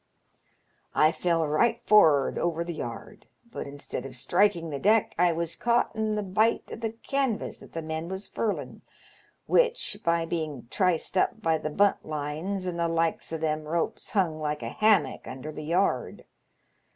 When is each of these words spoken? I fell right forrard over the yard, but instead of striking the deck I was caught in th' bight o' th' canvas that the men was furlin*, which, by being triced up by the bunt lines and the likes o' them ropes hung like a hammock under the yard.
I 0.95 1.11
fell 1.11 1.45
right 1.47 1.79
forrard 1.85 2.39
over 2.39 2.63
the 2.63 2.73
yard, 2.73 3.27
but 3.51 3.67
instead 3.67 4.03
of 4.03 4.15
striking 4.15 4.71
the 4.71 4.79
deck 4.79 5.13
I 5.19 5.31
was 5.31 5.55
caught 5.55 5.95
in 5.95 6.15
th' 6.17 6.33
bight 6.33 6.71
o' 6.73 6.75
th' 6.75 6.99
canvas 7.03 7.59
that 7.59 7.73
the 7.73 7.83
men 7.83 8.09
was 8.09 8.25
furlin*, 8.27 8.81
which, 9.45 9.99
by 10.03 10.25
being 10.25 10.67
triced 10.71 11.19
up 11.19 11.43
by 11.43 11.59
the 11.59 11.69
bunt 11.69 12.03
lines 12.03 12.65
and 12.65 12.79
the 12.79 12.87
likes 12.87 13.31
o' 13.31 13.37
them 13.37 13.65
ropes 13.65 14.09
hung 14.09 14.39
like 14.41 14.63
a 14.63 14.69
hammock 14.69 15.27
under 15.27 15.51
the 15.51 15.65
yard. 15.65 16.25